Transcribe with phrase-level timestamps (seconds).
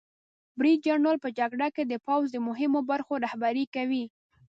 [0.59, 4.05] برید جنرال په جګړه کې د پوځ د مهمو برخو رهبري کوي.